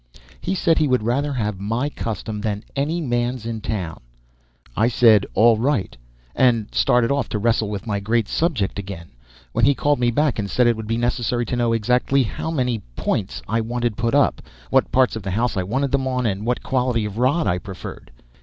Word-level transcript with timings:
He 0.39 0.55
said 0.55 0.79
he 0.79 0.87
would 0.87 1.03
rather 1.03 1.33
have 1.33 1.59
my 1.59 1.87
custom 1.87 2.41
than 2.41 2.63
any 2.75 2.99
man's 3.01 3.45
in 3.45 3.61
town. 3.61 4.01
I 4.75 4.87
said, 4.87 5.27
"All 5.35 5.57
right," 5.59 5.95
and 6.33 6.73
started 6.73 7.11
off 7.11 7.29
to 7.29 7.37
wrestle 7.37 7.69
with 7.69 7.85
my 7.85 7.99
great 7.99 8.27
subject 8.27 8.79
again, 8.79 9.11
when 9.51 9.65
he 9.65 9.75
called 9.75 9.99
me 9.99 10.09
back 10.09 10.39
and 10.39 10.49
said 10.49 10.65
it 10.65 10.75
would 10.75 10.87
be 10.87 10.97
necessary 10.97 11.45
to 11.45 11.55
know 11.55 11.71
exactly 11.71 12.23
how 12.23 12.49
many 12.49 12.79
"points" 12.95 13.43
I 13.47 13.61
wanted 13.61 13.95
put 13.95 14.15
up, 14.15 14.41
what 14.71 14.91
parts 14.91 15.15
of 15.15 15.21
the 15.21 15.29
house 15.29 15.55
I 15.55 15.61
wanted 15.61 15.91
them 15.91 16.07
on, 16.07 16.25
and 16.25 16.47
what 16.47 16.63
quality 16.63 17.05
of 17.05 17.19
rod 17.19 17.45
I 17.45 17.59
preferred. 17.59 18.09